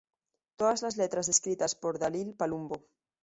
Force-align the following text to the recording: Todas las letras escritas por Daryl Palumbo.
Todas 0.55 0.81
las 0.81 0.97
letras 0.97 1.29
escritas 1.29 1.75
por 1.75 1.99
Daryl 1.99 2.33
Palumbo. 2.33 2.87